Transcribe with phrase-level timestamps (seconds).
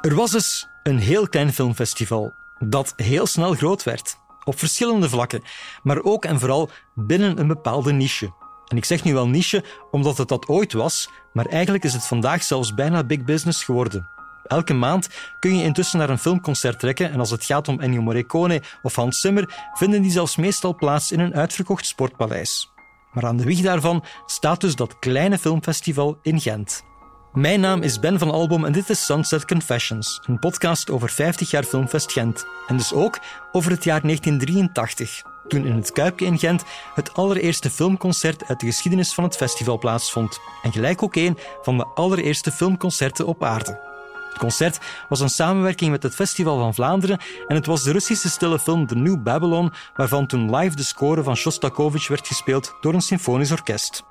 [0.00, 4.16] Er was dus een heel klein filmfestival dat heel snel groot werd.
[4.44, 5.42] Op verschillende vlakken,
[5.82, 8.32] maar ook en vooral binnen een bepaalde niche.
[8.68, 12.06] En ik zeg nu wel niche omdat het dat ooit was, maar eigenlijk is het
[12.06, 14.08] vandaag zelfs bijna big business geworden.
[14.46, 15.08] Elke maand
[15.40, 18.94] kun je intussen naar een filmconcert trekken en als het gaat om Ennio Morricone of
[18.94, 22.70] Hans Zimmer, vinden die zelfs meestal plaats in een uitverkocht sportpaleis.
[23.12, 26.88] Maar aan de wieg daarvan staat dus dat kleine filmfestival in Gent.
[27.32, 31.50] Mijn naam is Ben van Albom en dit is Sunset Confessions, een podcast over 50
[31.50, 32.46] jaar Filmfest Gent.
[32.66, 33.18] En dus ook
[33.52, 38.66] over het jaar 1983, toen in het Kuipje in Gent het allereerste filmconcert uit de
[38.66, 40.40] geschiedenis van het festival plaatsvond.
[40.62, 43.80] En gelijk ook een van de allereerste filmconcerten op aarde.
[44.28, 48.30] Het concert was een samenwerking met het Festival van Vlaanderen en het was de Russische
[48.30, 52.94] stille film The New Babylon, waarvan toen live de score van Shostakovich werd gespeeld door
[52.94, 54.08] een symfonisch orkest.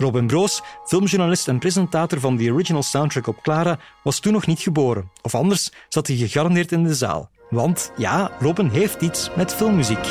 [0.00, 4.60] Robin Broos, filmjournalist en presentator van de original soundtrack op Clara, was toen nog niet
[4.60, 5.10] geboren.
[5.22, 7.30] Of anders zat hij gegarandeerd in de zaal.
[7.50, 10.04] Want ja, Robin heeft iets met filmmuziek.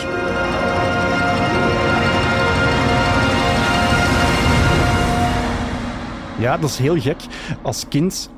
[6.40, 7.22] Ja, dat is heel gek.
[7.62, 8.30] Als kind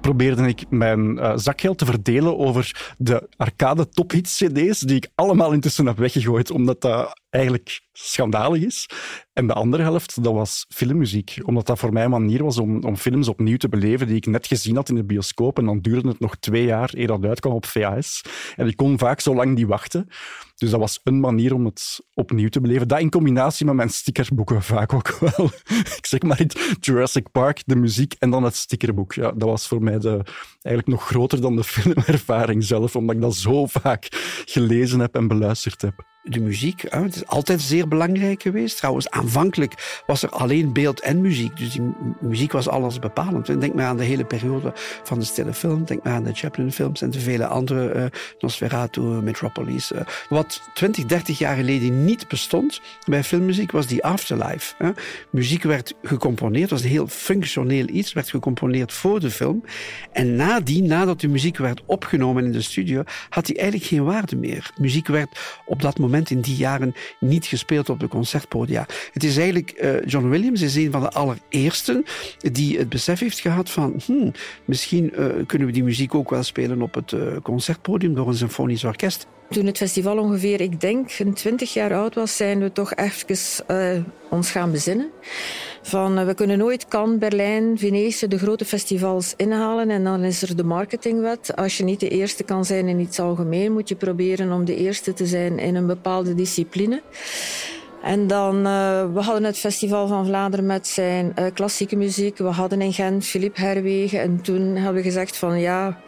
[0.00, 5.52] probeerde ik mijn uh, zakgeld te verdelen over de arcade tophits cd's, die ik allemaal
[5.52, 8.88] intussen heb weggegooid, omdat dat eigenlijk schandalig is.
[9.32, 11.38] En de andere helft, dat was filmmuziek.
[11.44, 14.26] Omdat dat voor mij een manier was om, om films opnieuw te beleven die ik
[14.26, 15.58] net gezien had in de bioscoop.
[15.58, 18.22] En dan duurde het nog twee jaar eer dat uitkwam op VHS.
[18.56, 20.08] En ik kon vaak zo lang niet wachten.
[20.56, 22.88] Dus dat was een manier om het opnieuw te beleven.
[22.88, 25.50] Dat in combinatie met mijn stickerboeken vaak ook wel.
[25.98, 26.46] ik zeg maar
[26.80, 29.12] Jurassic Park, de muziek en dan het stickerboek.
[29.12, 30.24] Ja, dat was voor mij de,
[30.62, 34.08] eigenlijk nog groter dan de filmervaring zelf, omdat ik dat zo vaak
[34.44, 36.84] gelezen heb en beluisterd heb de muziek.
[36.88, 38.76] Het is altijd zeer belangrijk geweest.
[38.76, 41.56] Trouwens, aanvankelijk was er alleen beeld en muziek.
[41.56, 43.46] Dus die muziek was alles bepalend.
[43.46, 45.84] Denk maar aan de hele periode van de stille film.
[45.84, 48.04] Denk maar aan de Chaplin-films en de vele andere uh,
[48.38, 49.92] Nosferatu, Metropolis.
[49.92, 54.74] Uh, wat 20, 30 jaar geleden niet bestond bij filmmuziek was die afterlife.
[54.78, 54.90] Hè.
[55.30, 59.64] Muziek werd gecomponeerd, was een heel functioneel iets, werd gecomponeerd voor de film.
[60.12, 64.36] En nadien, nadat de muziek werd opgenomen in de studio, had die eigenlijk geen waarde
[64.36, 64.70] meer.
[64.76, 68.86] Muziek werd op dat moment in die jaren niet gespeeld op de concertpodia.
[69.12, 72.04] Het is eigenlijk, uh, John Williams is een van de allereersten
[72.38, 74.32] die het besef heeft gehad van hmm,
[74.64, 78.34] misschien uh, kunnen we die muziek ook wel spelen op het uh, concertpodium door een
[78.34, 79.26] symfonisch orkest.
[79.52, 84.06] Toen het festival ongeveer, ik denk, een twintig jaar oud was, zijn we toch even
[84.30, 85.10] ons gaan bezinnen.
[85.82, 89.90] Van, we kunnen nooit Cannes, Berlijn, Venetië, de grote festivals inhalen.
[89.90, 91.56] En dan is er de marketingwet.
[91.56, 94.76] Als je niet de eerste kan zijn in iets algemeen, moet je proberen om de
[94.76, 97.02] eerste te zijn in een bepaalde discipline.
[98.02, 102.38] En dan, uh, we hadden het Festival van Vlaanderen met zijn klassieke muziek.
[102.38, 104.20] We hadden in Gent Philippe Herwegen.
[104.20, 106.00] En toen hebben we gezegd van ja,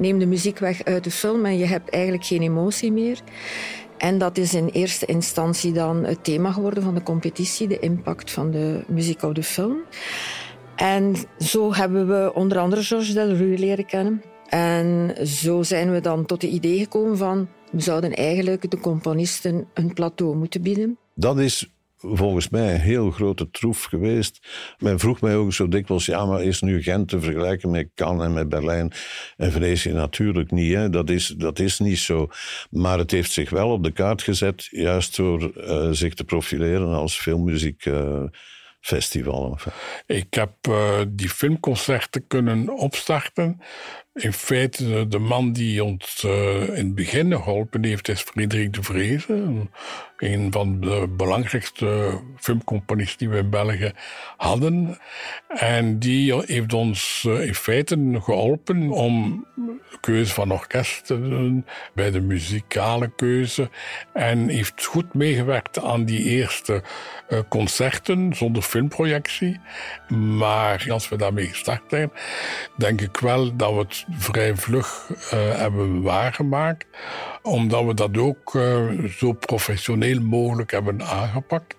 [0.00, 3.20] neem de muziek weg uit de film en je hebt eigenlijk geen emotie meer.
[3.98, 8.30] En dat is in eerste instantie dan het thema geworden van de competitie, de impact
[8.30, 9.76] van de muziek op de film.
[10.76, 14.22] En zo hebben we onder andere Georges Delru leren kennen.
[14.48, 19.68] En zo zijn we dan tot het idee gekomen van we zouden eigenlijk de componisten
[19.74, 20.98] een plateau moeten bieden.
[21.14, 24.46] Dat is volgens mij een heel grote troef geweest.
[24.78, 28.26] Men vroeg mij ook zo dikwijls, ja, maar is nu Gent te vergelijken met Cannes
[28.26, 28.92] en met Berlijn
[29.36, 29.92] en Venetië?
[29.92, 30.90] Natuurlijk niet, hè?
[30.90, 32.28] Dat, is, dat is niet zo.
[32.70, 36.94] Maar het heeft zich wel op de kaart gezet, juist door uh, zich te profileren
[36.94, 39.58] als filmmuziekfestival.
[39.58, 39.66] Uh,
[40.16, 43.60] Ik heb uh, die filmconcerten kunnen opstarten
[44.14, 49.32] in feite, de man die ons in het begin geholpen heeft, is Frederik de Vreese.
[49.32, 49.70] Een
[50.50, 53.92] van de belangrijkste filmcomponisten die we in België
[54.36, 54.98] hadden.
[55.48, 61.64] En die heeft ons uh, in feite geholpen om de keuze van orkest te doen,
[61.94, 63.70] bij de muzikale keuze.
[64.12, 66.82] En heeft goed meegewerkt aan die eerste
[67.28, 69.60] uh, concerten zonder filmprojectie.
[70.08, 72.10] Maar als we daarmee gestart zijn,
[72.76, 75.20] denk ik wel dat we het vrij vlug uh,
[75.58, 76.86] hebben waargemaakt.
[77.42, 78.58] Omdat we dat ook
[79.18, 81.76] zo professioneel mogelijk hebben aangepakt.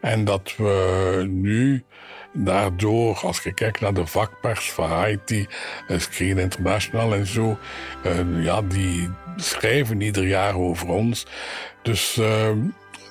[0.00, 1.84] En dat we nu
[2.32, 5.46] daardoor, als je kijkt naar de vakpers, Variety,
[5.88, 7.58] Screen International en zo,
[8.06, 11.26] uh, ja, die schrijven ieder jaar over ons.
[11.82, 12.20] Dus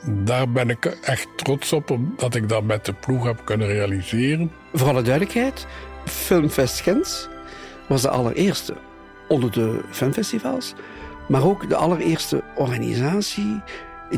[0.05, 4.51] daar ben ik echt trots op, dat ik dat met de ploeg heb kunnen realiseren.
[4.73, 5.67] Voor alle duidelijkheid,
[6.05, 7.29] Filmfest Gens
[7.87, 8.75] was de allereerste
[9.27, 10.73] onder de filmfestivals,
[11.27, 13.61] maar ook de allereerste organisatie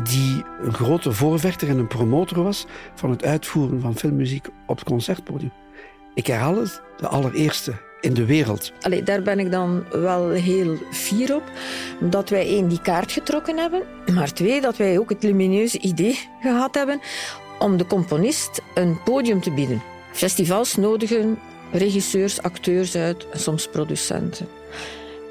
[0.02, 4.88] die een grote voorvechter en een promotor was van het uitvoeren van filmmuziek op het
[4.88, 5.52] concertpodium.
[6.14, 8.72] Ik herhaal het, de allereerste in de wereld.
[8.80, 11.42] Allee, daar ben ik dan wel heel fier op.
[12.00, 13.82] Dat wij één, die kaart getrokken hebben.
[14.14, 17.00] Maar twee, dat wij ook het lumineuze idee gehad hebben
[17.58, 19.82] om de componist een podium te bieden.
[20.12, 21.38] Festivals nodigen
[21.72, 24.48] regisseurs, acteurs uit en soms producenten.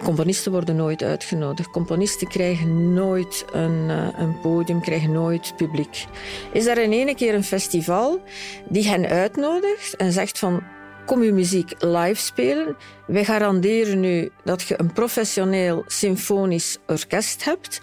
[0.03, 1.69] Componisten worden nooit uitgenodigd.
[1.69, 6.05] Componisten krijgen nooit een, eh, een podium, krijgen nooit publiek.
[6.53, 8.21] Is er in ene keer een festival
[8.69, 10.63] die hen uitnodigt en zegt van
[11.05, 12.75] kom uw muziek live spelen.
[13.07, 17.81] Wij garanderen u dat je een professioneel symfonisch orkest hebt.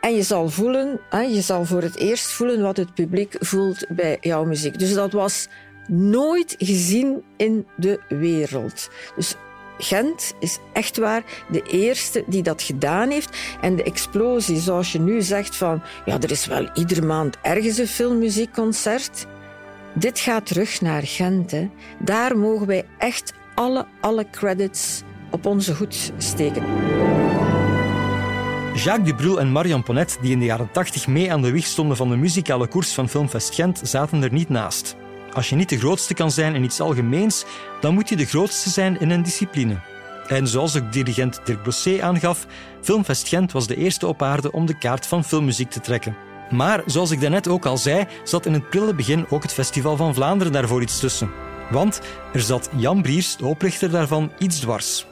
[0.00, 4.18] En je zal voelen, je zal voor het eerst voelen wat het publiek voelt bij
[4.20, 4.78] jouw muziek.
[4.78, 5.48] Dus dat was
[5.88, 8.90] nooit gezien in de wereld.
[9.16, 9.34] Dus
[9.78, 13.36] Gent is echt waar de eerste die dat gedaan heeft.
[13.60, 17.78] En de explosie, zoals je nu zegt van, ja, er is wel iedere maand ergens
[17.78, 19.26] een filmmuziekconcert.
[19.92, 21.50] Dit gaat terug naar Gent.
[21.50, 21.70] Hè.
[21.98, 26.62] Daar mogen wij echt alle, alle credits op onze hoed steken.
[28.74, 31.96] Jacques Dubrul en Marion Ponnet, die in de jaren 80 mee aan de wieg stonden
[31.96, 34.96] van de muzikale koers van Filmfest Gent, zaten er niet naast.
[35.32, 37.44] Als je niet de grootste kan zijn in iets algemeens,
[37.80, 39.80] dan moet je de grootste zijn in een discipline.
[40.26, 42.46] En zoals de dirigent Dirk Brossé aangaf,
[42.82, 46.16] Filmfest Gent was de eerste op aarde om de kaart van filmmuziek te trekken.
[46.50, 49.96] Maar zoals ik daarnet ook al zei, zat in het prille begin ook het Festival
[49.96, 51.30] van Vlaanderen daarvoor iets tussen.
[51.70, 52.00] Want
[52.32, 55.06] er zat Jan Briers, de oprichter daarvan, iets dwars.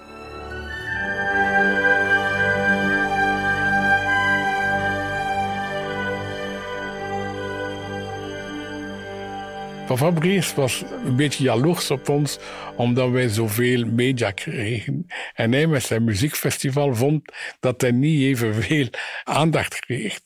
[9.86, 12.38] Van Fabrice was een beetje jaloers op ons,
[12.76, 15.06] omdat wij zoveel media kregen.
[15.34, 18.88] En hij met zijn muziekfestival vond dat hij niet evenveel
[19.24, 20.20] aandacht kreeg.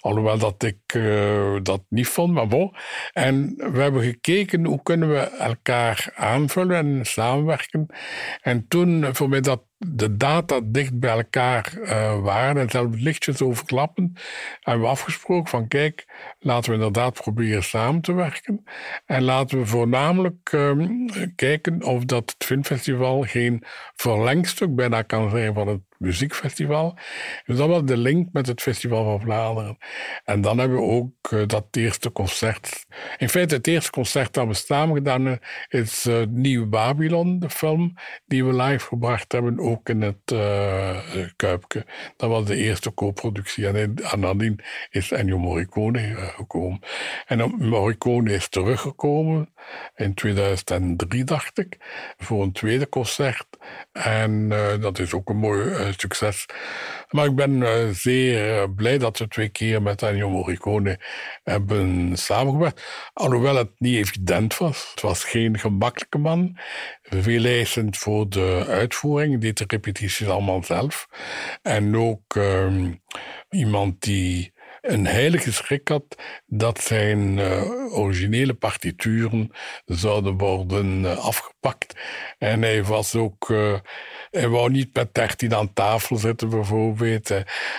[0.00, 2.74] Alhoewel dat ik uh, dat niet vond, maar bon.
[3.12, 7.86] En we hebben gekeken hoe kunnen we elkaar aanvullen en samenwerken.
[8.40, 13.42] En toen, voor mij dat de data dicht bij elkaar uh, waren en zelfs lichtjes
[13.42, 14.12] overklappen,
[14.60, 16.06] hebben we afgesproken van kijk,
[16.38, 18.64] laten we inderdaad proberen samen te werken.
[19.06, 20.88] En laten we voornamelijk uh,
[21.34, 23.64] kijken of dat het filmfestival geen
[23.94, 26.98] verlengstuk bijna kan zijn van het muziekfestival.
[27.46, 29.78] Dus dat was de link met het Festival van Vlaanderen.
[30.24, 32.86] En dan hebben we ook uh, dat eerste concert.
[33.16, 37.50] In feite, het eerste concert dat we samen gedaan hebben, is uh, Nieuw Babylon, de
[37.50, 37.94] film
[38.26, 40.98] die we live gebracht hebben, ook in het uh,
[41.36, 41.86] Kuipke.
[42.16, 43.66] Dat was de eerste co-productie.
[43.66, 44.60] En, en nadien
[44.90, 46.80] is Ennio Morricone gekomen.
[47.26, 49.51] En Morricone is teruggekomen
[49.94, 51.76] in 2003, dacht ik,
[52.16, 53.46] voor een tweede concert.
[53.92, 54.48] En
[54.80, 56.46] dat is ook een mooi succes.
[57.12, 60.98] Maar ik ben uh, zeer blij dat we twee keer met Ennio Morricone
[61.42, 62.82] hebben samengewerkt.
[63.12, 64.90] Alhoewel het niet evident was.
[64.90, 66.58] Het was geen gemakkelijke man.
[67.02, 69.40] Veel eisend voor de uitvoering.
[69.40, 71.08] deed de repetities allemaal zelf.
[71.62, 72.90] En ook uh,
[73.50, 76.04] iemand die een heilige schrik had
[76.46, 79.50] dat zijn uh, originele partituren
[79.84, 81.94] zouden worden uh, afgepakt.
[82.38, 83.78] En hij was ook uh,
[84.30, 87.28] hij wou niet met 13 aan tafel zitten, bijvoorbeeld.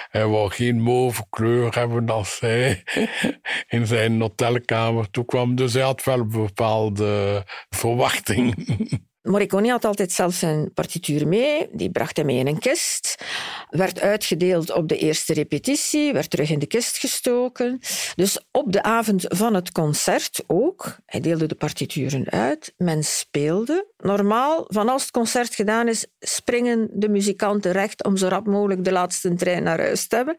[0.10, 2.84] Hij wou geen mauve kleur hebben als hij
[3.68, 5.56] in zijn hotelkamer toekwam.
[5.56, 8.56] Dus hij had wel bepaalde verwachting.
[9.24, 11.70] Morricone had altijd zelf zijn partituur mee.
[11.72, 13.24] Die bracht hij mee in een kist.
[13.70, 16.14] Werd uitgedeeld op de eerste repetitie.
[16.14, 17.80] Werd terug in de kist gestoken.
[18.16, 20.96] Dus op de avond van het concert ook.
[21.06, 22.74] Hij deelde de partituren uit.
[22.78, 23.88] Men speelde.
[23.98, 28.84] Normaal, van als het concert gedaan is, springen de muzikanten recht om zo rap mogelijk
[28.84, 30.38] de laatste trein naar huis te hebben.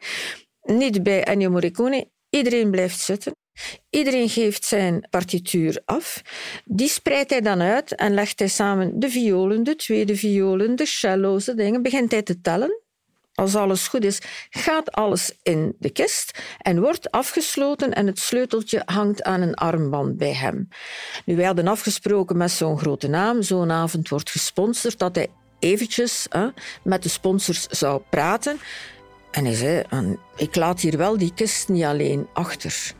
[0.62, 2.11] Niet bij Ennio Morricone.
[2.31, 3.34] Iedereen blijft zitten.
[3.90, 6.23] Iedereen geeft zijn partituur af.
[6.64, 10.87] Die spreidt hij dan uit en legt hij samen de violen, de tweede violen, de
[10.87, 11.82] cello's, de dingen.
[11.82, 12.82] Begint hij te tellen.
[13.34, 14.20] Als alles goed is,
[14.50, 20.16] gaat alles in de kist en wordt afgesloten en het sleuteltje hangt aan een armband
[20.16, 20.68] bij hem.
[21.25, 26.26] Nu, wij hadden afgesproken met zo'n grote naam, zo'n avond wordt gesponsord, dat hij eventjes
[26.28, 26.49] hè,
[26.82, 28.58] met de sponsors zou praten.
[29.35, 29.83] En hij zei,
[30.37, 32.93] ik laat hier wel die kist niet alleen achter.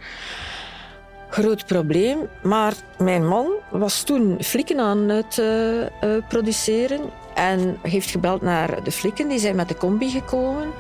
[1.31, 5.87] Groot probleem, maar mijn man was toen flikken aan het uh, uh,
[6.29, 7.01] produceren
[7.35, 9.29] en heeft gebeld naar de flikken.
[9.29, 10.71] Die zijn met de combi gekomen.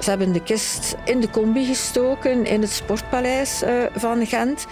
[0.00, 4.66] Ze hebben de kist in de combi gestoken in het Sportpaleis uh, van Gent.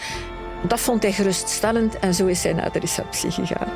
[0.69, 3.73] Dat vond hij geruststellend en zo is hij naar de receptie gegaan.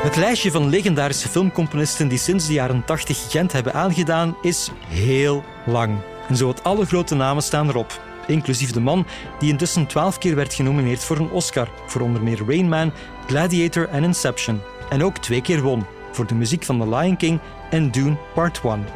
[0.00, 5.44] Het lijstje van legendarische filmcomponisten die sinds de jaren 80 Gent hebben aangedaan is heel
[5.66, 5.98] lang.
[6.28, 8.00] En zo alle grote namen staan erop.
[8.26, 9.06] inclusief de man
[9.38, 12.92] die intussen twaalf keer werd genomineerd voor een Oscar, voor onder meer Rain Man,
[13.26, 14.60] Gladiator en Inception.
[14.88, 17.40] En ook twee keer won, voor de muziek van The Lion King
[17.70, 18.86] en Dune Part 1.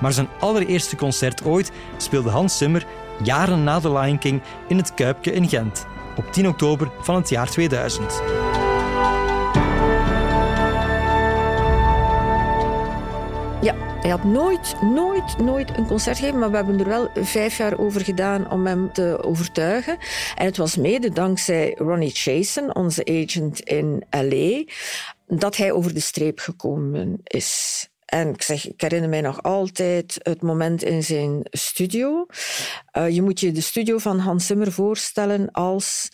[0.00, 2.86] Maar zijn allereerste concert ooit speelde Hans Zimmer
[3.22, 7.28] jaren na The Lion King in het Kuipke in Gent, op 10 oktober van het
[7.28, 8.51] jaar 2000.
[13.62, 17.56] Ja, hij had nooit, nooit, nooit een concert gegeven, maar we hebben er wel vijf
[17.56, 19.98] jaar over gedaan om hem te overtuigen.
[20.34, 24.64] En het was mede dankzij Ronnie Chasen, onze agent in L.A.,
[25.26, 27.88] dat hij over de streep gekomen is.
[28.04, 32.26] En ik, zeg, ik herinner mij nog altijd het moment in zijn studio.
[32.98, 36.08] Uh, je moet je de studio van Hans Zimmer voorstellen als...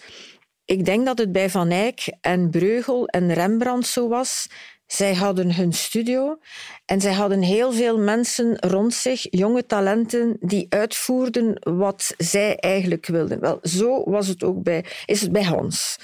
[0.64, 4.46] Ik denk dat het bij Van Eyck en Breugel en Rembrandt zo was
[4.88, 6.38] zij hadden hun studio
[6.84, 13.06] en zij hadden heel veel mensen rond zich, jonge talenten, die uitvoerden wat zij eigenlijk
[13.06, 13.40] wilden.
[13.40, 15.98] Wel, zo was het ook bij, is het bij Hans.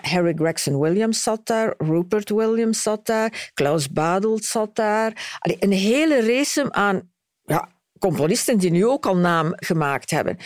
[0.00, 5.38] Harry Gregson Williams zat daar, Rupert Williams zat daar, Klaus Badelt zat daar.
[5.58, 7.10] Een hele race aan
[7.44, 10.36] ja, componisten die nu ook al naam gemaakt hebben.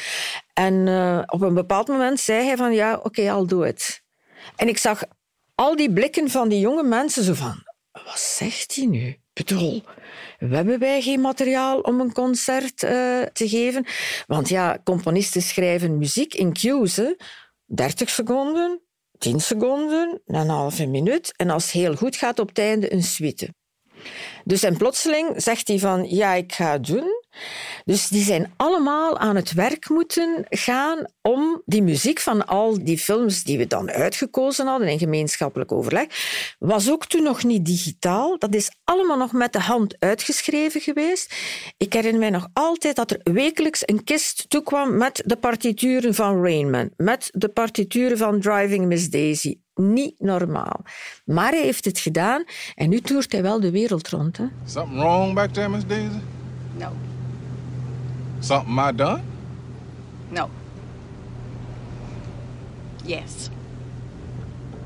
[0.52, 4.02] En uh, op een bepaald moment zei hij van ja, oké, okay, I'll do it.
[4.56, 5.02] En ik zag
[5.54, 7.64] al die blikken van die jonge mensen zo van
[8.04, 9.16] wat zegt hij nu?
[9.32, 9.82] Bedoel,
[10.38, 12.90] we hebben wij geen materiaal om een concert uh,
[13.22, 13.86] te geven.
[14.26, 17.00] Want ja, componisten schrijven muziek in cues.
[17.64, 18.82] 30 seconden,
[19.18, 21.32] 10 seconden, een halve minuut.
[21.36, 23.54] En als het heel goed gaat, op het einde een suite.
[24.44, 27.24] Dus en plotseling zegt hij van, ja, ik ga het doen.
[27.86, 32.98] Dus die zijn allemaal aan het werk moeten gaan om die muziek van al die
[32.98, 36.06] films die we dan uitgekozen hadden in gemeenschappelijk overleg,
[36.58, 38.38] was ook toen nog niet digitaal.
[38.38, 41.34] Dat is allemaal nog met de hand uitgeschreven geweest.
[41.76, 46.42] Ik herinner mij nog altijd dat er wekelijks een kist toekwam met de partituren van
[46.42, 49.58] Rainman, met de partituren van Driving Miss Daisy.
[49.74, 50.80] Niet normaal.
[51.24, 54.36] Maar hij heeft het gedaan en nu toert hij wel de wereld rond.
[54.36, 54.44] Hè?
[54.64, 56.18] Something wrong back there, Miss Daisy?
[56.78, 57.15] No.
[58.40, 59.22] Something I done?
[60.30, 60.50] No.
[63.04, 63.50] Yes.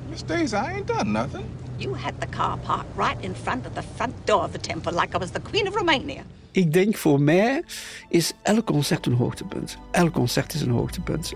[0.09, 1.49] Miss Daisy, I ain't done nothing.
[1.79, 4.93] You had the car parked right in front of the front door of the temple
[4.93, 6.25] like I was the Queen of Romania.
[6.53, 7.63] Ik denk voor mij
[8.09, 9.79] is elk concert een hoogtepunt.
[9.91, 11.33] Elk concert is een hoogtepunt.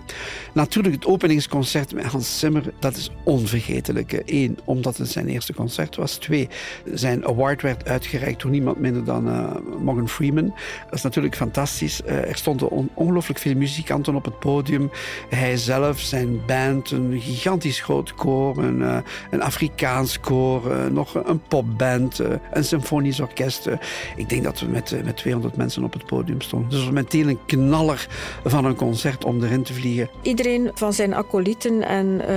[0.53, 4.21] Natuurlijk, het openingsconcert met Hans Zimmer, dat is onvergetelijk.
[4.25, 6.15] Eén, omdat het zijn eerste concert was.
[6.15, 6.47] Twee,
[6.93, 10.53] zijn award werd uitgereikt door niemand minder dan uh, Morgan Freeman.
[10.85, 12.01] Dat is natuurlijk fantastisch.
[12.05, 14.91] Uh, er stonden on ongelooflijk veel muzikanten op het podium.
[15.29, 18.97] Hij zelf, zijn band, een gigantisch groot koor, een, uh,
[19.31, 22.19] een Afrikaans koor, nog een popband,
[22.51, 23.69] een symfonisch orkest.
[24.15, 26.71] ik denk dat we met met 200 mensen op het podium stond.
[26.71, 28.07] Dus meteen een knaller
[28.43, 30.09] van een concert om erin te vliegen.
[30.21, 32.27] Iedereen van zijn acolyten en uh,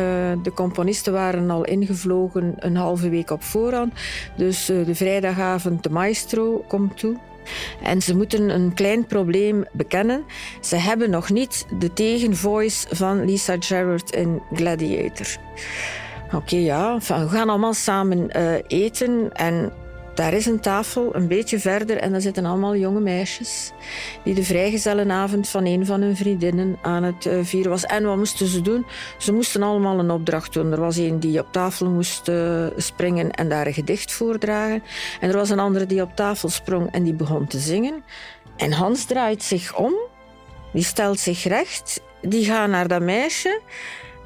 [0.43, 3.93] de componisten waren al ingevlogen een halve week op voorhand.
[4.37, 7.17] Dus uh, de vrijdagavond de maestro komt toe.
[7.83, 10.25] En ze moeten een klein probleem bekennen.
[10.61, 15.27] Ze hebben nog niet de tegenvoice van Lisa Gerrard in Gladiator.
[16.35, 19.73] Oké, ja, we gaan allemaal samen uh, eten en
[20.19, 23.73] daar is een tafel een beetje verder en daar zitten allemaal jonge meisjes
[24.25, 27.85] die de vrijgezellenavond van een van hun vriendinnen aan het uh, vieren was.
[27.85, 28.87] En wat moesten ze doen?
[29.19, 30.73] Ze moesten allemaal een opdracht doen.
[30.73, 34.83] Er was een die op tafel moest uh, springen en daar een gedicht voordragen.
[35.21, 38.05] En er was een andere die op tafel sprong en die begon te zingen.
[38.57, 39.95] En Hans draait zich om,
[40.73, 43.61] die stelt zich recht, die gaat naar dat meisje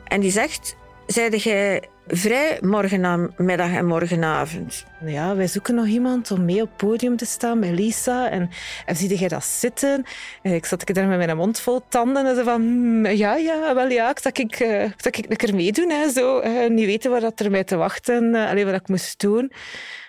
[0.05, 0.77] en die zegt:
[1.13, 4.85] Zeide jij vrij morgenmiddag en morgenavond.
[5.05, 8.31] Ja, wij zoeken nog iemand om mee op het podium te staan met Lisa.
[8.31, 8.51] En,
[8.87, 10.05] en zie jij dat zitten?
[10.43, 12.61] En ik zat daar met mijn mond vol tanden en zo van...
[12.61, 15.91] Hmm, ja, ja, wel ja, dat ik, uh, dat ik lekker meedoen.
[15.91, 16.41] Hè, zo.
[16.41, 19.53] Uh, niet weten wat dat er mij te wachten, uh, alleen wat ik moest doen.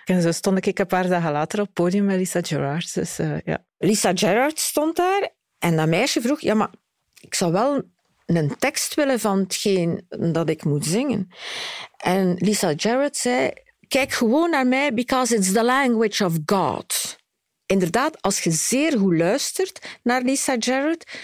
[0.04, 2.94] En zo stond ik een paar dagen later op het podium met Lisa Gerard.
[2.94, 3.64] Dus, ja.
[3.78, 6.40] Lisa Gerard stond daar en dat meisje vroeg...
[6.40, 6.70] Ja, maar
[7.20, 7.82] ik zou wel
[8.26, 11.28] een tekst willen van hetgeen dat ik moet zingen.
[11.96, 13.50] En Lisa Jarrett zei:
[13.88, 17.16] Kijk gewoon naar mij, because it's the language of God.
[17.66, 21.18] Inderdaad, als je zeer goed luistert naar Lisa Jarrett,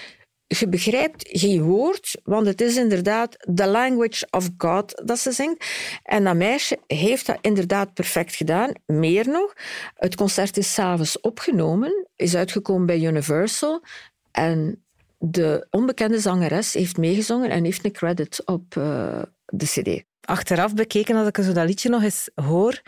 [0.59, 5.65] je begrijpt geen woord, want het is inderdaad the language of God dat ze zingt.
[6.03, 8.73] En dat meisje heeft dat inderdaad perfect gedaan.
[8.87, 9.53] Meer nog,
[9.95, 13.85] het concert is s'avonds opgenomen, is uitgekomen bij Universal.
[14.31, 14.85] En
[15.23, 20.05] de onbekende zangeres heeft meegezongen en heeft een credit op uh, de cd.
[20.21, 22.83] Achteraf bekeken, als ik zo dat liedje nog eens hoor,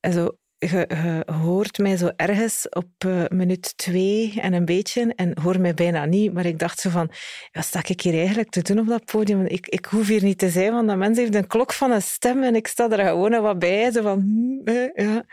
[0.00, 0.36] also,
[0.70, 5.74] je, hoort mij zo ergens op uh, minuut twee en een beetje en hoor mij
[5.74, 6.32] bijna niet.
[6.32, 7.10] Maar ik dacht zo van,
[7.52, 9.46] wat sta ik hier eigenlijk te doen op dat podium?
[9.46, 12.02] Ik, ik hoef hier niet te zijn, want dat mens heeft een klok van een
[12.02, 13.92] stem en ik sta er gewoon wat bij.
[13.92, 14.20] Zo van,
[14.64, 15.24] hm, ja.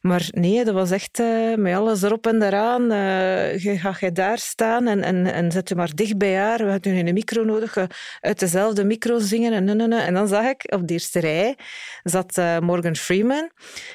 [0.00, 2.92] Maar nee, dat was echt uh, met alles erop en eraan.
[2.92, 6.64] Uh, je gaat je daar staan en, en, en zet je maar dicht bij haar.
[6.64, 7.76] We hadden een micro nodig,
[8.20, 9.52] uit dezelfde micro zingen.
[9.52, 11.56] En, en dan zag ik op de eerste rij
[12.02, 13.50] zat Morgan Freeman.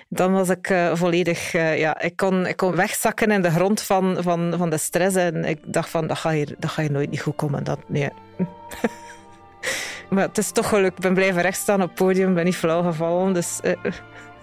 [0.09, 1.53] Dan was ik uh, volledig...
[1.53, 5.15] Uh, ja, ik, kon, ik kon wegzakken in de grond van, van, van de stress.
[5.15, 7.63] En ik dacht van, dat ga hier, dat ga hier nooit niet goed komen.
[7.63, 8.10] Dat, nee.
[10.10, 10.96] maar het is toch gelukt.
[10.96, 12.34] Ik ben blijven rechtstaan op het podium.
[12.34, 13.34] ben niet flauw gevallen.
[13.34, 13.60] Dus...
[13.63, 13.74] Uh.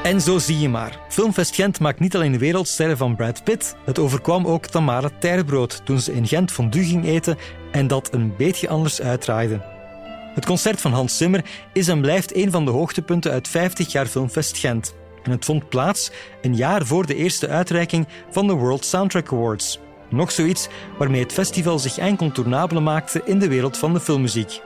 [0.03, 0.99] En zo zie je maar.
[1.09, 3.75] Filmfest Gent maakt niet alleen wereldsterren van Brad Pitt.
[3.85, 7.37] Het overkwam ook Tamara Terbrood toen ze in Gent fondue ging eten
[7.71, 9.72] en dat een beetje anders uitdraaide.
[10.33, 14.05] Het concert van Hans Zimmer is en blijft een van de hoogtepunten uit 50 jaar
[14.05, 14.93] Filmfest Gent.
[15.23, 16.11] En het vond plaats
[16.41, 19.79] een jaar voor de eerste uitreiking van de World Soundtrack Awards.
[20.09, 24.61] Nog zoiets waarmee het festival zich incontournabele maakte in de wereld van de filmmuziek.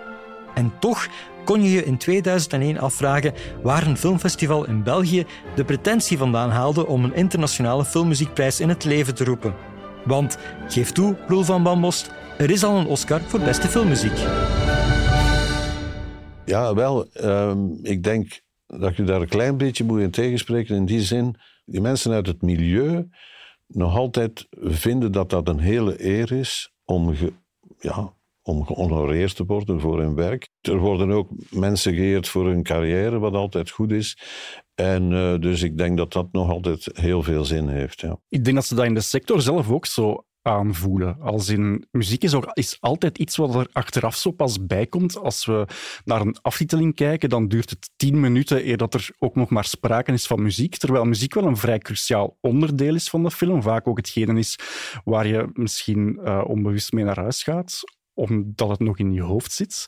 [0.54, 1.08] En toch
[1.46, 3.34] kon je je in 2001 afvragen
[3.64, 8.84] waar een filmfestival in België de pretentie vandaan haalde om een internationale filmmuziekprijs in het
[8.84, 9.56] leven te roepen.
[10.06, 14.18] Want, geef toe, Roel van Bambost, er is al een Oscar voor beste filmmuziek.
[16.48, 17.12] Ja, wel.
[17.14, 20.76] Ehm, ik denk dat je daar een klein beetje moet in tegenspreken.
[20.76, 21.36] In die zin,
[21.66, 23.10] die mensen uit het milieu
[23.68, 27.14] nog altijd vinden dat dat een hele eer is om,
[27.80, 30.50] ja, om gehonoreerd te worden voor hun werk.
[30.62, 34.18] Er worden ook mensen geëerd voor hun carrière, wat altijd goed is.
[34.76, 38.02] En uh, dus ik denk dat dat nog altijd heel veel zin heeft.
[38.02, 38.20] Ja.
[38.30, 41.18] Ik denk dat ze dat in de sector zelf ook zo aanvoelen.
[41.20, 45.18] Als in muziek is, is altijd iets wat er achteraf zo pas bij komt.
[45.18, 45.66] Als we
[46.06, 49.66] naar een aftiteling kijken, dan duurt het tien minuten eer dat er ook nog maar
[49.66, 50.78] sprake is van muziek.
[50.78, 53.62] Terwijl muziek wel een vrij cruciaal onderdeel is van de film.
[53.62, 54.60] Vaak ook hetgene is
[55.04, 59.52] waar je misschien uh, onbewust mee naar huis gaat omdat het nog in je hoofd
[59.52, 59.86] zit.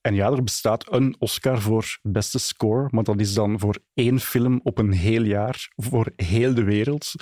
[0.00, 4.20] En ja, er bestaat een Oscar voor beste score, maar dat is dan voor één
[4.20, 7.12] film op een heel jaar, voor heel de wereld.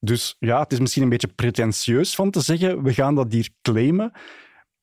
[0.00, 3.50] Dus ja, het is misschien een beetje pretentieus van te zeggen, we gaan dat hier
[3.62, 4.12] claimen.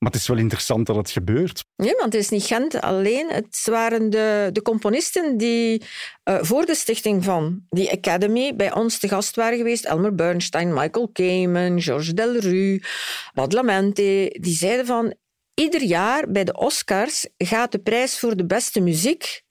[0.05, 1.65] Maar het is wel interessant dat het gebeurt.
[1.75, 3.29] Ja, want het is niet Gent alleen.
[3.29, 5.83] Het waren de, de componisten die
[6.23, 9.85] uh, voor de stichting van die Academy bij ons te gast waren geweest.
[9.85, 12.81] Elmer Bernstein, Michael Kamen, Georges Delru,
[13.33, 14.27] Badalamenti.
[14.29, 15.13] Die zeiden van,
[15.53, 19.43] ieder jaar bij de Oscars gaat de prijs voor de beste muziek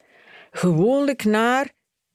[0.51, 1.73] gewoonlijk naar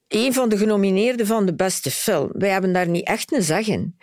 [0.08, 2.30] een van de genomineerden van de beste film.
[2.32, 3.98] Wij hebben daar niet echt een zeg in.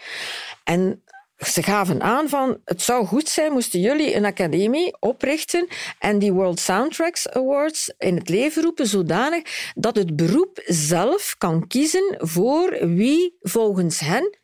[0.65, 1.03] En
[1.37, 5.69] ze gaven aan van het zou goed zijn moesten jullie een academie oprichten
[5.99, 11.67] en die World Soundtracks Awards in het leven roepen zodanig dat het beroep zelf kan
[11.67, 14.39] kiezen voor wie volgens hen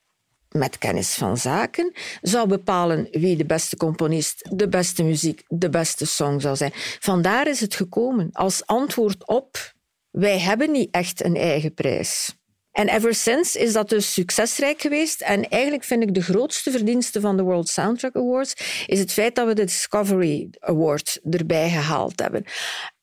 [0.48, 6.06] met kennis van zaken zou bepalen wie de beste componist, de beste muziek, de beste
[6.06, 6.72] song zou zijn.
[7.00, 9.72] Vandaar is het gekomen als antwoord op
[10.10, 12.41] wij hebben niet echt een eigen prijs.
[12.72, 15.20] En ever since is dat dus succesrijk geweest.
[15.20, 19.34] En eigenlijk vind ik de grootste verdienste van de World Soundtrack Awards is het feit
[19.34, 22.44] dat we de Discovery Award erbij gehaald hebben.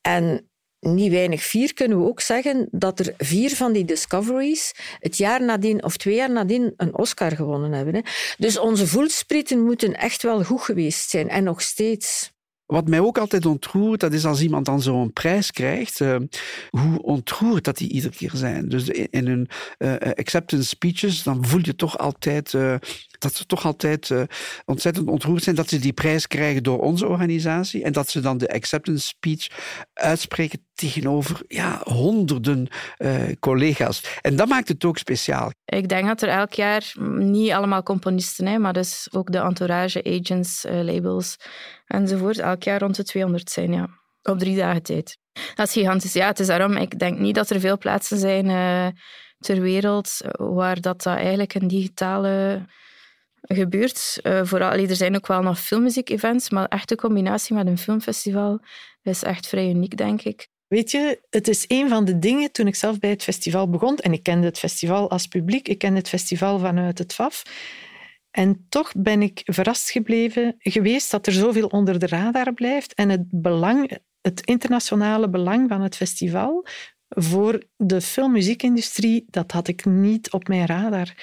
[0.01, 5.17] En niet weinig vier kunnen we ook zeggen dat er vier van die discoveries het
[5.17, 8.03] jaar nadien of twee jaar nadien een Oscar gewonnen hebben.
[8.37, 12.31] Dus onze voelsprieten moeten echt wel goed geweest zijn en nog steeds.
[12.69, 16.15] Wat mij ook altijd ontroert, dat is als iemand dan zo'n prijs krijgt, uh,
[16.69, 18.69] hoe ontroerd dat die iedere keer zijn.
[18.69, 22.51] Dus in hun uh, acceptance speeches, dan voel je toch altijd
[23.19, 24.11] dat ze toch altijd
[24.65, 28.37] ontzettend ontroerd zijn dat ze die prijs krijgen door onze organisatie en dat ze dan
[28.37, 29.47] de acceptance speech
[29.93, 32.67] uitspreken tegenover ja, honderden
[33.39, 34.17] collega's.
[34.21, 35.51] En dat maakt het ook speciaal.
[35.65, 40.03] Ik denk dat er elk jaar, niet allemaal componisten, hè, maar dus ook de entourage,
[40.03, 41.37] agents, labels
[41.87, 43.87] enzovoort, elk jaar rond de 200 zijn, ja.
[44.23, 45.17] Op drie dagen tijd.
[45.55, 46.13] Dat is gigantisch.
[46.13, 48.87] Ja, het is daarom, ik denk niet dat er veel plaatsen zijn uh,
[49.39, 52.65] ter wereld waar dat, dat eigenlijk een digitale
[53.41, 54.19] gebeurt.
[54.43, 58.59] Vooral, er zijn ook wel nog filmmuziek-events, maar echt de combinatie met een filmfestival
[59.01, 60.47] is echt vrij uniek, denk ik.
[60.69, 63.97] Weet je, het is een van de dingen toen ik zelf bij het festival begon,
[63.97, 67.43] en ik kende het festival als publiek, ik kende het festival vanuit het FAF,
[68.31, 73.09] en toch ben ik verrast gebleven geweest dat er zoveel onder de radar blijft en
[73.09, 76.65] het belang, het internationale belang van het festival
[77.09, 81.13] voor de filmmuziekindustrie, dat had ik niet op mijn radar.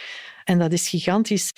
[0.44, 1.52] En dat is gigantisch.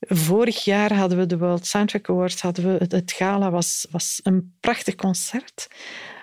[0.00, 4.56] Vorig jaar hadden we de World Soundtrack Awards, hadden we het, gala was, was een
[4.60, 5.68] prachtig concert.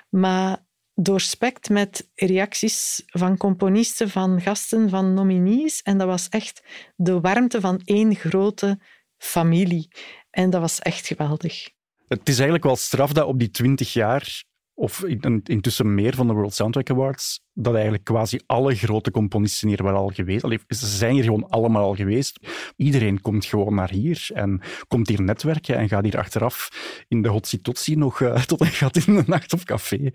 [0.10, 0.68] Maar
[1.02, 5.82] doorspekt met reacties van componisten, van gasten, van nominees.
[5.82, 6.64] En dat was echt
[6.96, 8.80] de warmte van één grote
[9.18, 9.88] familie.
[10.30, 11.70] En dat was echt geweldig.
[12.08, 15.04] Het is eigenlijk wel straf dat op die twintig jaar, of
[15.44, 20.00] intussen meer van de World Soundtrack Awards, dat eigenlijk quasi alle grote componisten hier waren
[20.00, 20.44] al geweest.
[20.44, 22.40] Allee, ze zijn hier gewoon allemaal al geweest.
[22.76, 26.70] Iedereen komt gewoon naar hier en komt hier netwerken en gaat hier achteraf
[27.08, 30.12] in de Hotsi nog uh, tot een gat in de nacht op café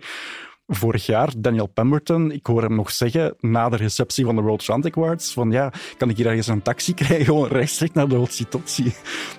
[0.67, 4.63] vorig jaar, Daniel Pemberton, ik hoor hem nog zeggen na de receptie van de World
[4.63, 8.15] Sound Awards van ja, kan ik hier ergens een taxi krijgen, gewoon rechtstreeks naar de
[8.15, 8.45] Hotsi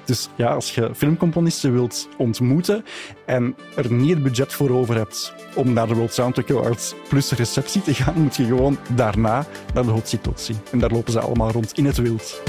[0.05, 2.85] Dus ja, als je filmcomponisten wilt ontmoeten
[3.27, 7.31] en er niet het budget voor over hebt om naar de World Soundtrack Awards plus
[7.31, 10.19] receptie te gaan, moet je gewoon daarna naar de Hotsi
[10.73, 12.43] En daar lopen ze allemaal rond in het wild.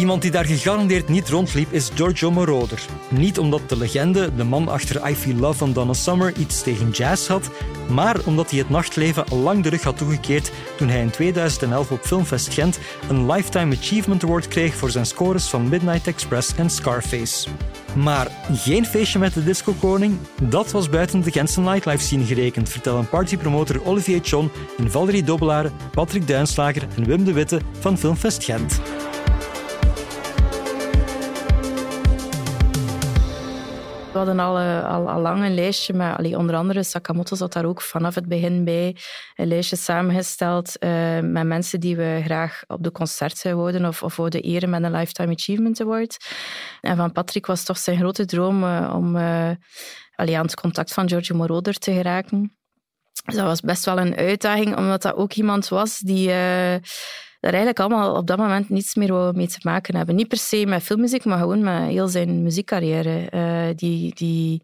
[0.00, 2.82] Iemand die daar gegarandeerd niet rondliep is Giorgio Moroder.
[3.08, 6.90] Niet omdat de legende, de man achter I Feel Love van Donna Summer, iets tegen
[6.90, 7.50] jazz had,
[7.88, 11.90] maar omdat hij het nachtleven al lang de rug had toegekeerd toen hij in 2011
[11.90, 16.70] op Filmfest Gent een Lifetime Achievement Award kreeg voor zijn scores van Midnight Express en
[16.70, 17.48] Scarface.
[17.94, 23.08] Maar geen feestje met de disco-koning, dat was buiten de Gentse nightlife scene gerekend, vertellen
[23.08, 28.80] partypromotor Olivier Chon en Valerie Dobbelaar, Patrick Duinslager en Wim de Witte van Filmfest Gent.
[34.12, 37.64] We hadden al, eh, al, al lang een lijstje, maar onder andere Sakamoto zat daar
[37.64, 38.96] ook vanaf het begin bij.
[39.34, 44.16] Een lijstje samengesteld uh, met mensen die we graag op de concert wouden of, of
[44.16, 46.26] wouden eren met een Lifetime Achievement Award.
[46.80, 49.56] En van Patrick was toch zijn grote droom uh, om aan
[50.26, 52.56] het contact van Giorgio Moroder te geraken.
[53.24, 56.32] Dus dat was best wel een uitdaging, omdat dat ook iemand was die
[57.40, 60.14] daar eigenlijk allemaal op dat moment niets meer mee te maken hebben.
[60.14, 63.28] Niet per se met filmmuziek, maar gewoon met heel zijn muziekcarrière.
[63.34, 64.62] Uh, die, die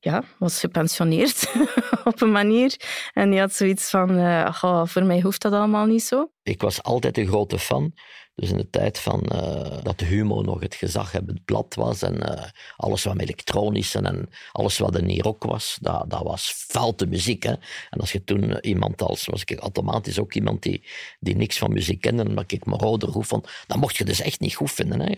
[0.00, 1.52] ja, was gepensioneerd
[2.04, 2.76] op een manier.
[3.12, 6.30] En die had zoiets van, uh, voor mij hoeft dat allemaal niet zo.
[6.42, 7.92] Ik was altijd een grote fan.
[8.38, 12.14] Dus in de tijd van, uh, dat de humor nog het gezaghebbend blad was en
[12.14, 12.44] uh,
[12.76, 17.42] alles wat elektronisch en alles wat in rock was, dat, dat was foute muziek.
[17.42, 17.52] Hè?
[17.90, 20.82] En als je toen iemand als, was ik automatisch ook iemand die,
[21.20, 24.20] die niks van muziek kende, en dat ik Marauder goed vond, dan mocht je dus
[24.20, 25.00] echt niet goed vinden.
[25.00, 25.12] Hè?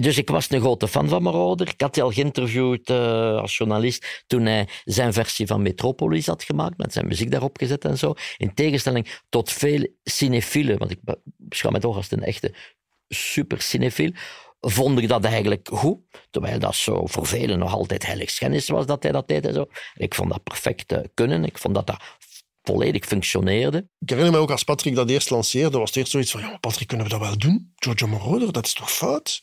[0.00, 1.68] Dus ik was een grote fan van Marauder.
[1.68, 6.42] Ik had hij al geïnterviewd uh, als journalist toen hij zijn versie van Metropolis had
[6.42, 8.14] gemaakt, met zijn muziek daarop gezet en zo.
[8.36, 10.98] In tegenstelling tot veel cinefielen, want ik
[11.36, 12.54] beschouw mij toch als een echte
[13.08, 14.12] super cinefiel,
[14.60, 15.98] vond ik dat eigenlijk goed.
[16.30, 19.66] Terwijl dat zo voor velen nog altijd heiligschennis was dat hij dat deed en zo.
[19.94, 21.44] Ik vond dat perfect uh, kunnen.
[21.44, 22.02] Ik vond dat dat
[22.68, 23.88] volledig functioneerde.
[23.98, 26.56] Ik herinner me ook als Patrick dat eerst lanceerde, was het eerst zoiets van, ja,
[26.56, 27.72] Patrick, kunnen we dat wel doen?
[27.76, 29.40] Giorgio Moroder, dat is toch fout?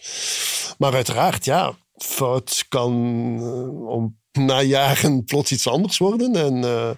[0.78, 2.94] Maar uiteraard, ja, fout kan
[3.40, 6.36] uh, om na jaren plots iets anders worden.
[6.36, 6.90] En uh,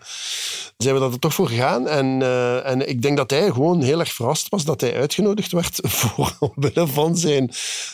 [0.78, 1.88] zijn we dat er toch voor gegaan.
[1.88, 5.52] En, uh, en ik denk dat hij gewoon heel erg verrast was dat hij uitgenodigd
[5.52, 6.38] werd voor
[6.74, 7.50] van zijn,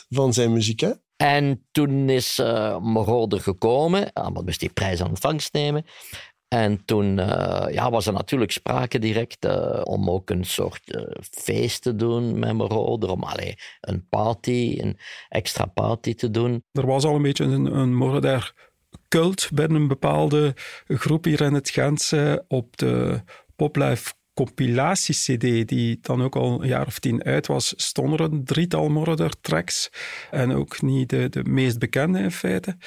[0.09, 0.79] van zijn muziek.
[0.79, 0.91] Hè?
[1.17, 5.85] En toen is uh, Moroder gekomen, allemaal moest die prijs aan ontvangst nemen.
[6.53, 11.01] En toen uh, ja, was er natuurlijk sprake direct uh, om ook een soort uh,
[11.31, 14.97] feest te doen met Moroder, om allee, een party, een
[15.29, 16.63] extra party te doen.
[16.71, 18.41] Er was al een beetje een, een
[19.07, 20.55] cult binnen een bepaalde
[20.87, 23.21] groep hier in het Gentse op de
[23.55, 28.45] Poplife compilatie-cd, die dan ook al een jaar of tien uit was, stonden er een
[28.45, 29.89] drietal Moroder-tracks.
[30.31, 32.77] En ook niet de, de meest bekende in feite.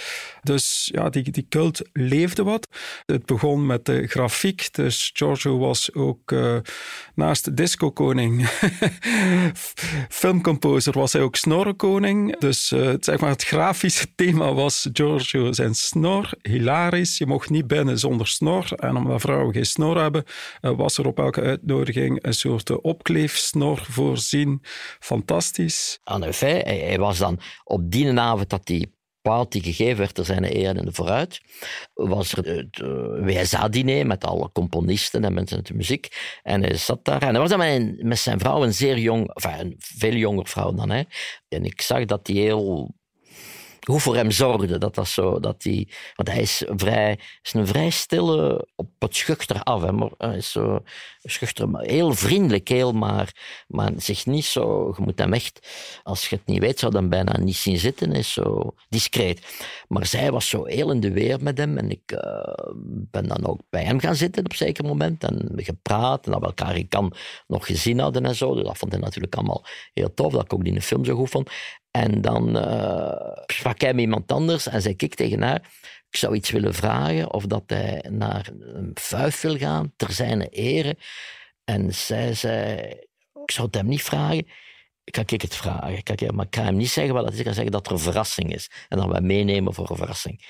[0.43, 2.69] Dus ja, die, die cult leefde wat.
[3.07, 4.69] Het begon met de grafiek.
[4.75, 6.57] Dus Giorgio was ook uh,
[7.15, 8.49] naast disco-koning,
[10.09, 12.39] filmcomposer, was hij ook snorrenkoning.
[12.39, 16.31] Dus uh, zeg maar, het grafische thema was Giorgio zijn snor.
[16.43, 17.19] Hilarisch.
[17.19, 18.73] Je mocht niet binnen zonder snor.
[18.73, 20.25] En omdat vrouwen geen snor hebben,
[20.61, 24.63] uh, was er op uitnodiging een soort opkleefsnor voorzien.
[25.01, 26.01] Fantastisch.
[26.05, 30.57] De feit, hij, was dan op die avond dat die party gegeven werd er zijn
[30.57, 31.41] eer en vooruit,
[31.95, 32.79] was er het
[33.25, 36.39] WSA-diner met alle componisten en mensen uit de muziek.
[36.43, 39.75] En hij zat daar en hij was dan met, zijn vrouw, een zeer jong, een
[39.79, 41.07] veel jonger vrouw dan hij.
[41.49, 42.95] En ik zag dat hij heel
[43.87, 44.79] hoe voor hem zorgde.
[44.79, 49.17] Dat dat zo, dat hij, want hij is, vrij, is een vrij stille, op het
[49.17, 49.83] schuchter af.
[49.83, 50.83] Hè, maar hij is zo
[51.27, 53.35] schuchter, heel vriendelijk, heel, maar,
[53.69, 54.95] maar zich niet zo.
[54.97, 55.69] Je moet hem echt,
[56.03, 58.13] als je het niet weet, zou dan bijna niet zien zitten.
[58.13, 59.41] Is zo discreet.
[59.89, 61.79] Maar zij was zo heel in de weer met hem.
[61.79, 62.21] En ik uh,
[63.11, 65.25] ben dan ook bij hem gaan zitten op een zeker moment.
[65.25, 66.27] En gepraat.
[66.27, 67.13] En dat we elkaar in kan
[67.47, 68.55] nog gezien hadden en zo.
[68.55, 70.33] Dus dat vond hij natuurlijk allemaal heel tof.
[70.33, 71.51] Dat ik ook die in de film zo goed vond.
[71.97, 73.13] En dan uh,
[73.47, 75.71] sprak hij met iemand anders en zei ik tegen haar,
[76.17, 80.41] ik zou iets willen vragen of dat hij naar een vuif wil gaan, ter zijn
[80.41, 80.97] ere.
[81.65, 82.77] En zij zei,
[83.43, 84.47] ik zou het hem niet vragen.
[85.05, 86.03] Kan ik het vragen?
[86.03, 87.39] Kan maar ik ga hem niet zeggen wat is.
[87.39, 88.71] Ik kan zeggen dat er een verrassing is.
[88.89, 90.45] En dan wij meenemen voor een verrassing.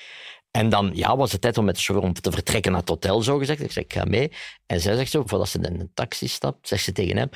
[0.51, 2.89] En dan ja, was het tijd om met de chauffeur om te vertrekken naar het
[2.89, 3.61] hotel, zo gezegd.
[3.61, 4.31] Ik zeg, ik ga mee.
[4.65, 7.29] En zij zegt zo, voordat ze in een taxi stapt, zegt ze tegen hem...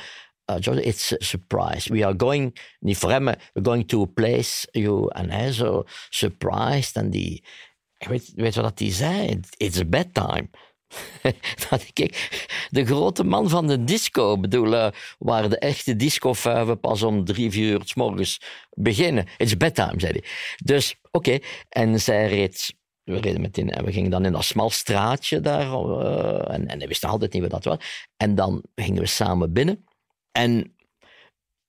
[0.50, 1.92] Uh, George, it's a surprise.
[1.92, 4.68] We are going, niet voor hem, we're going to a place.
[4.70, 6.96] You, en hij zo surprised.
[6.96, 7.44] En die,
[8.08, 9.40] weet, weet wat hij zei?
[9.56, 10.48] It's bedtime.
[11.70, 12.30] dat ik,
[12.70, 14.88] de grote man van de disco, bedoel, uh,
[15.18, 19.26] waar de echte discofuiven pas om drie, uur s morgens beginnen.
[19.36, 20.24] It's bedtime, zei hij.
[20.64, 21.38] Dus, oké.
[21.68, 25.66] En zij reed we reden meteen en we gingen dan in dat smal straatje daar.
[25.66, 27.76] Uh, en, en we wisten altijd niet wat dat was.
[28.16, 29.86] En dan gingen we samen binnen.
[30.32, 30.74] En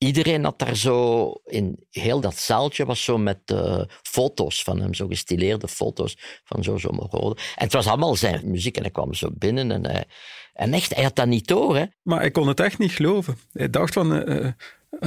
[0.06, 4.94] iedereen had daar zo, in heel dat zaaltje was zo met uh, foto's van hem,
[4.94, 7.44] zo gestileerde foto's van Jojo Moroder.
[7.56, 10.08] En het was allemaal zijn muziek en hij kwam zo binnen en,
[10.54, 11.76] en echt, hij had dat niet door.
[11.76, 11.86] Hè.
[12.02, 13.38] Maar ik kon het echt niet geloven.
[13.52, 14.52] Hij dacht van, uh,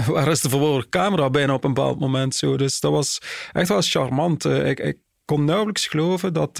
[0.06, 2.56] waar is de verborgen camera bijna op een bepaald moment zo.
[2.56, 3.20] Dus dat was
[3.52, 4.44] echt wel charmant.
[4.44, 6.56] ik, ik kon nauwelijks geloven dat,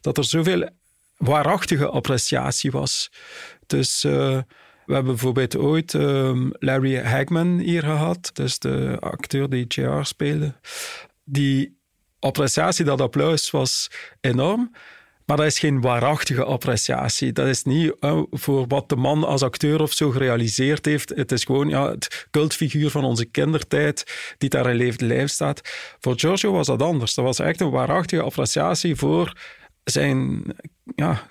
[0.00, 0.68] dat er zoveel
[1.16, 3.10] waarachtige appreciatie was.
[3.66, 4.06] Dus...
[4.86, 10.54] We hebben bijvoorbeeld ooit um, Larry Hagman hier gehad, dus de acteur die JR speelde.
[11.24, 11.78] Die
[12.18, 14.70] appreciatie, dat applaus was enorm.
[15.24, 17.32] Maar dat is geen waarachtige appreciatie.
[17.32, 17.94] Dat is niet
[18.30, 21.08] voor wat de man als acteur of zo gerealiseerd heeft.
[21.08, 25.60] Het is gewoon ja, het cultfiguur van onze kindertijd die daar in levend staat.
[26.00, 27.14] Voor Giorgio was dat anders.
[27.14, 29.32] Dat was echt een waarachtige appreciatie voor
[29.84, 30.44] zijn
[30.94, 31.26] ja,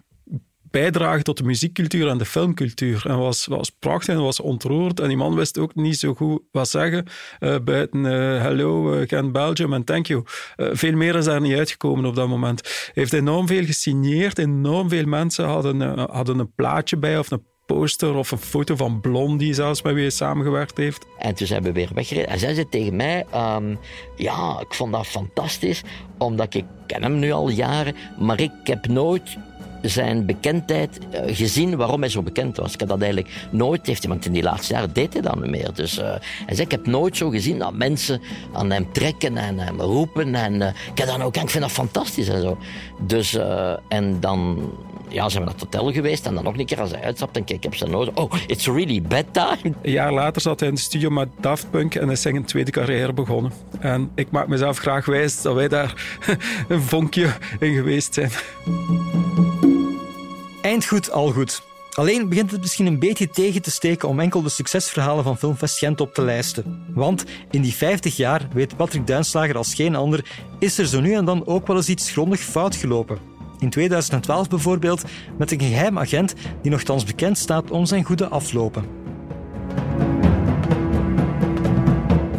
[0.73, 3.03] bijdragen tot de muziekcultuur en de filmcultuur.
[3.07, 4.99] En was, was prachtig en was ontroerd.
[4.99, 7.05] En die man wist ook niet zo goed wat zeggen.
[7.39, 10.23] Uh, buiten uh, hello, uh, Belgium en thank you.
[10.55, 12.61] veel meer is daar niet uitgekomen op dat moment.
[12.63, 14.37] Hij heeft enorm veel gesigneerd.
[14.37, 19.01] Enorm veel mensen hadden, hadden een plaatje bij of een poster of een foto van
[19.01, 21.05] Blondie zelfs, met wie hij samengewerkt heeft.
[21.17, 22.29] En toen zijn we weer weggereden.
[22.29, 23.79] En zij zei tegen mij, um,
[24.15, 25.81] ja, ik vond dat fantastisch,
[26.17, 29.37] omdat ik ken hem nu al jaren, maar ik heb nooit
[29.83, 32.73] zijn bekendheid uh, gezien waarom hij zo bekend was.
[32.73, 35.49] Ik heb dat eigenlijk nooit, heeft iemand in die laatste jaren deed hij dat niet
[35.49, 35.73] meer.
[35.73, 36.05] Dus uh,
[36.45, 38.21] hij zei, ik heb nooit zo gezien dat mensen
[38.53, 40.35] aan hem trekken en hem roepen.
[40.35, 42.57] En uh, ik heb dat ook, ik vind dat fantastisch en zo.
[42.99, 43.37] Dus,
[43.87, 44.71] en dan
[45.07, 47.37] ja, zijn we naar het hotel geweest en dan nog een keer als hij uitstapt
[47.37, 48.15] en kijk, ik heb zijn nodig.
[48.15, 49.75] Oh, it's really bedtime.
[49.81, 52.71] Een jaar later zat hij in de studio met Daft Punk en is zijn tweede
[52.71, 53.51] carrière begonnen.
[53.79, 56.17] En ik maak mezelf graag wijs dat wij daar
[56.67, 58.31] een vonkje in geweest zijn.
[60.61, 61.61] Eind goed, al goed.
[61.93, 65.77] Alleen begint het misschien een beetje tegen te steken om enkel de succesverhalen van Filmfest
[65.77, 66.85] Gent op te lijsten.
[66.93, 70.25] Want in die 50 jaar, weet Patrick Duinslager als geen ander,
[70.59, 73.32] is er zo nu en dan ook wel eens iets grondig fout gelopen.
[73.63, 75.03] In 2012 bijvoorbeeld
[75.37, 78.85] met een geheim agent die nogthans bekend staat om zijn goede aflopen.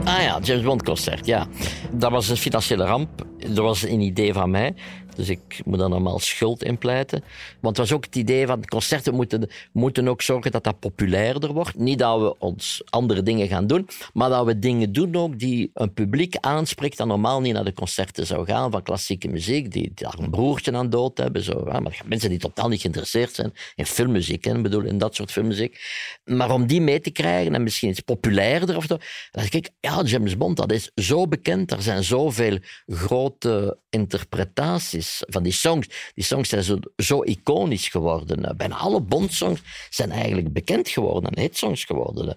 [0.04, 1.46] Ah ja, James Bond concert, ja.
[1.92, 3.26] Dat was een financiële ramp.
[3.38, 4.74] Dat was een idee van mij.
[5.14, 7.24] Dus ik moet dan normaal schuld inpleiten.
[7.60, 11.52] Want het was ook het idee van concerten moeten, moeten ook zorgen dat dat populairder
[11.52, 11.78] wordt.
[11.78, 15.70] Niet dat we ons andere dingen gaan doen, maar dat we dingen doen ook die
[15.74, 19.92] een publiek aanspreekt dat normaal niet naar de concerten zou gaan van klassieke muziek, die
[19.94, 21.42] daar een broertje aan dood hebben.
[21.42, 25.32] Zo, maar mensen die totaal niet geïnteresseerd zijn in filmmuziek, hè, bedoel, in dat soort
[25.32, 25.80] filmmuziek.
[26.24, 28.96] Maar om die mee te krijgen en misschien iets populairder of zo,
[29.30, 35.03] dan denk ik, ja, James Bond, dat is zo bekend, er zijn zoveel grote interpretaties
[35.26, 36.12] van die songs.
[36.14, 38.44] Die songs zijn zo, iconisch geworden.
[38.44, 42.36] Eh, bijna alle Bond-songs zijn eigenlijk bekend geworden en hitsongs geworden.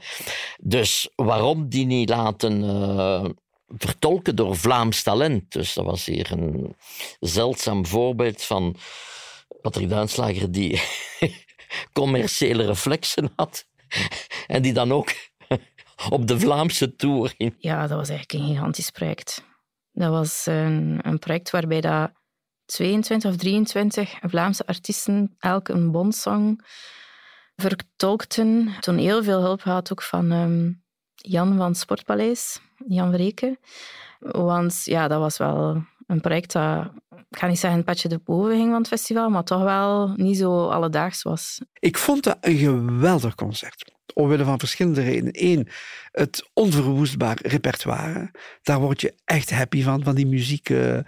[0.62, 3.26] Dus waarom die niet laten uh,
[3.68, 5.52] vertolken door Vlaams talent?
[5.52, 6.76] Dus dat was hier een
[7.20, 8.76] zeldzaam voorbeeld van
[9.62, 10.82] Patrick Duinslager die
[11.94, 13.66] commerciële reflexen had
[14.48, 15.14] en die dan ook
[16.10, 17.34] op de Vlaamse tour.
[17.58, 19.44] Ja, dat was eigenlijk een gigantisch project.
[19.92, 22.12] Dat was een, een project waarbij dat
[22.68, 26.66] 22 of 23 Vlaamse artiesten elk een bondsong
[27.56, 28.76] vertolkten.
[28.80, 30.72] Toen heel veel hulp had ook van ehm,
[31.16, 33.60] Jan van Sportpaleis, Jan Vreken.
[34.20, 36.92] Want ja, dat was wel een project dat,
[37.30, 40.14] ik ga niet zeggen een patje de boven ging van het festival, maar toch wel
[40.16, 41.62] niet zo alledaags was.
[41.80, 45.32] Ik vond dat een geweldig concert omwille van verschillende redenen.
[45.34, 45.68] Eén,
[46.12, 48.32] het onverwoestbaar repertoire.
[48.64, 50.70] Daar word je echt happy van, van die muziek.
[50.70, 51.00] Uh,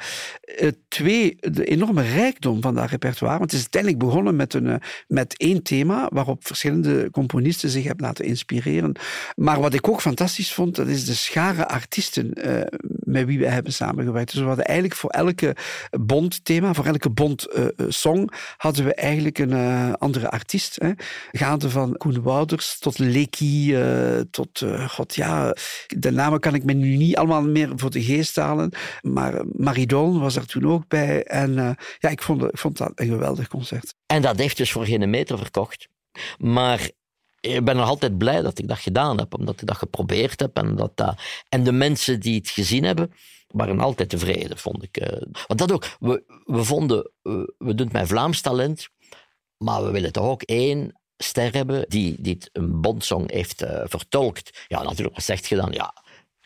[0.88, 3.38] twee, de enorme rijkdom van dat repertoire.
[3.38, 4.76] Want het is uiteindelijk begonnen met, een, uh,
[5.08, 8.96] met één thema waarop verschillende componisten zich hebben laten inspireren.
[9.36, 12.62] Maar wat ik ook fantastisch vond, dat is de schare artiesten uh,
[13.04, 14.32] met wie we hebben samengewerkt.
[14.32, 15.56] Dus we hadden eigenlijk voor elke
[16.00, 20.76] Bond-thema, voor elke Bond-song, hadden we eigenlijk een andere artiest.
[20.82, 20.92] Hè.
[21.32, 23.76] Gaande van Koen Wouders tot Lecky,
[24.32, 25.56] tot god ja,
[25.88, 28.72] de namen kan ik me nu niet allemaal meer voor de geest halen.
[29.02, 31.24] Maar Maridon was er toen ook bij.
[31.24, 31.54] En
[32.00, 33.96] ja, ik vond, ik vond dat een geweldig concert.
[34.06, 35.88] En dat heeft dus voor geen meter verkocht.
[36.38, 36.90] Maar
[37.40, 40.58] ik ben nog altijd blij dat ik dat gedaan heb, omdat ik dat geprobeerd heb.
[40.58, 41.16] En, dat,
[41.50, 43.12] en de mensen die het gezien hebben,
[43.48, 45.22] waren altijd tevreden, vond ik.
[45.48, 47.12] Want dat ook, we, we vonden,
[47.58, 48.90] we doen het met Vlaams talent,
[49.58, 54.66] maar we willen toch ook één ster hebben die, die een Bondsong heeft uh, vertolkt.
[54.68, 55.72] Ja, natuurlijk, wat zegt je dan?
[55.72, 55.94] Ja,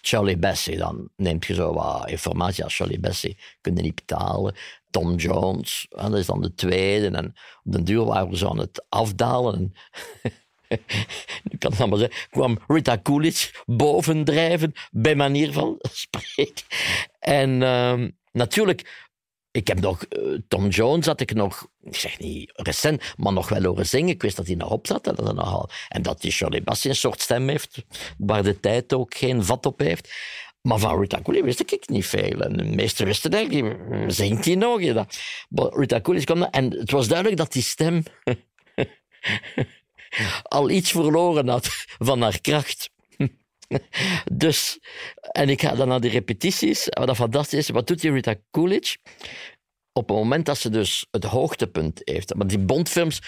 [0.05, 2.63] Charlie Bessie, dan neemt je zo wat informatie.
[2.63, 4.55] als Charlie Bessie kun je niet betalen.
[4.89, 7.09] Tom Jones, dat is dan de tweede.
[7.09, 7.25] En
[7.63, 9.73] op den duur waren we zo aan het afdalen.
[11.43, 16.65] ik kan het maar zeggen, kwam Rita Coolidge bovendrijven, bij manier van spreken.
[17.19, 19.02] En uh, natuurlijk
[19.53, 23.49] ik heb nog, uh, Tom Jones had ik nog, ik zeg niet recent, maar nog
[23.49, 24.09] wel horen zingen.
[24.09, 25.07] Ik wist dat hij nog op zat.
[25.07, 27.85] En dat, nogal, en dat die Shirley Bassey een soort stem heeft,
[28.17, 30.13] waar de tijd ook geen vat op heeft.
[30.61, 32.41] Maar van Rita Coolidge wist ik niet veel.
[32.41, 34.81] En de meesten wisten zingt hij nog?
[34.81, 35.07] Ja.
[35.49, 38.03] Maar Rita Coolidge kwam en het was duidelijk dat die stem
[40.43, 42.89] al iets verloren had van haar kracht.
[44.31, 44.79] Dus,
[45.31, 46.87] en ik ga dan naar de repetities.
[46.89, 48.97] Wat fantastisch is, wat doet die Rita Coolidge?
[49.91, 52.35] Op het moment dat ze dus het hoogtepunt heeft.
[52.35, 53.21] Maar die Bondfilms,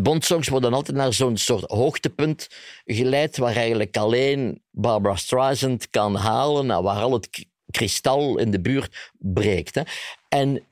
[0.00, 2.48] Bondsongs worden altijd naar zo'n soort hoogtepunt
[2.84, 8.60] geleid, waar eigenlijk alleen Barbara Streisand kan halen, nou, waar al het kristal in de
[8.60, 9.74] buurt breekt.
[9.74, 9.82] Hè.
[10.28, 10.62] En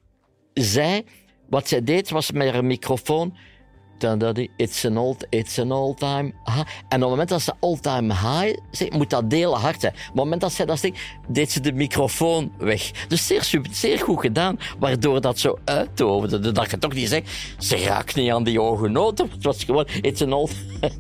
[0.55, 1.05] zij,
[1.49, 3.37] wat zij deed, was met haar microfoon
[4.57, 6.33] It's an old, it's an all time.
[6.45, 9.93] En op het moment dat ze all time high zegt, moet dat deel hard zijn.
[9.93, 13.07] Op het moment dat zij dat zegt, deed ze de microfoon weg.
[13.09, 16.53] Dus zeer, zeer goed gedaan, waardoor dat zo uittoverde.
[16.53, 19.31] Dat je toch niet zegt, ze raakt niet aan die hoge noten.
[19.31, 20.53] Het was gewoon, it's an old...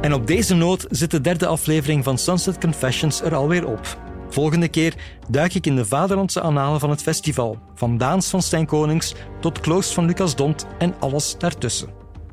[0.00, 4.05] En op deze noot zit de derde aflevering van Sunset Confessions er alweer op.
[4.28, 4.94] Volgende keer
[5.28, 9.60] duik ik in de vaderlandse annalen van het festival, van Daans van Stijn Konings tot
[9.60, 11.88] Kloost van Lucas Dont en alles daartussen.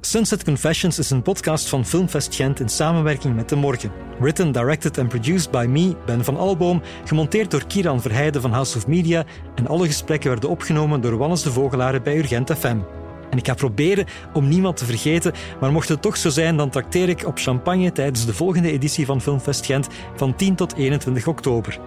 [0.06, 3.92] Sunset Confessions is een podcast van Filmfest Gent in samenwerking met De Morgen.
[4.20, 8.78] Written, directed en produced by me, Ben van Alboom, gemonteerd door Kieran Verheijden van House
[8.78, 9.26] of Media
[9.56, 12.78] en alle gesprekken werden opgenomen door Wannes de Vogelaren bij Urgent FM.
[13.34, 16.70] En ik ga proberen om niemand te vergeten, maar mocht het toch zo zijn, dan
[16.70, 21.28] trakteer ik op champagne tijdens de volgende editie van Filmfest Gent van 10 tot 21
[21.28, 21.80] oktober.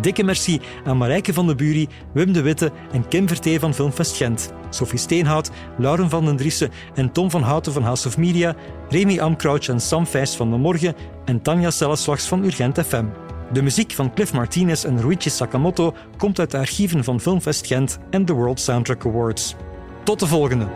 [0.00, 4.16] Dikke merci aan Marijke van de Bury, Wim de Witte en Kim Vertee van Filmfest
[4.16, 4.52] Gent.
[4.70, 8.54] Sophie Steenhout, Lauren van den Driessen en Tom van Houten van House of Media,
[8.88, 13.04] Remy Amcrouch en Sam Feist van De Morgen en Tanja Selleslags van Urgent FM.
[13.52, 17.98] De muziek van Cliff Martinez en Ruichi Sakamoto komt uit de archieven van Filmfest Gent
[18.10, 19.56] en de World Soundtrack Awards.
[20.04, 20.66] Tot de volgende!